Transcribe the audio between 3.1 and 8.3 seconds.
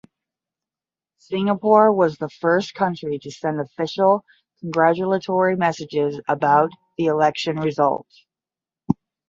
to send official congratulatory messages about the election results.